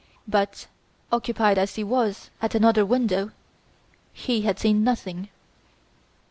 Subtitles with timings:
[0.27, 0.65] But,
[1.11, 3.29] occupied as he was at another window,
[4.11, 5.29] he had seen nothing.